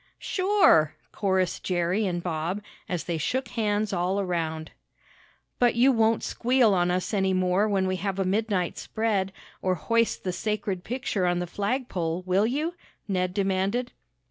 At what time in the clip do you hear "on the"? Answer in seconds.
11.27-11.45